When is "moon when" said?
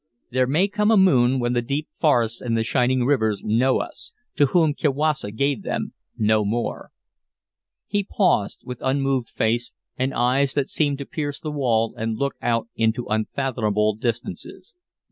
0.97-1.53